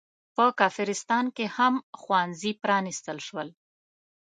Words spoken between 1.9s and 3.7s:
ښوونځي پرانستل شول.